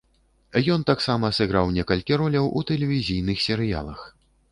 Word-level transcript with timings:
Ён 0.75 0.85
таксама 0.91 1.29
сыграў 1.39 1.73
некалькі 1.75 2.17
роляў 2.21 2.49
у 2.61 2.65
тэлевізійных 2.71 3.45
серыялах. 3.47 3.99